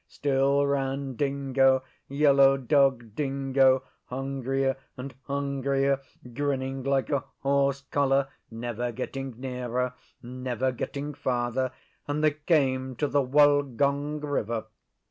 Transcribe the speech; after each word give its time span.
Still 0.07 0.65
ran 0.65 1.13
Dingo 1.15 1.83
Yellow 2.07 2.57
Dog 2.57 3.13
Dingo 3.13 3.83
hungrier 4.05 4.75
and 4.97 5.13
hungrier, 5.25 5.99
grinning 6.33 6.81
like 6.81 7.11
a 7.11 7.25
horse 7.41 7.81
collar, 7.91 8.27
never 8.49 8.91
getting 8.91 9.39
nearer, 9.39 9.93
never 10.23 10.71
getting 10.71 11.13
farther; 11.13 11.71
and 12.07 12.23
they 12.23 12.31
came 12.31 12.95
to 12.95 13.07
the 13.07 13.21
Wollgong 13.21 14.19
River. 14.21 14.65